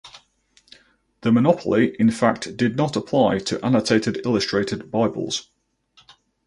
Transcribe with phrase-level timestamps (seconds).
[1.21, 5.47] The monopoly in fact did not apply to annotated or illustrated Bibles.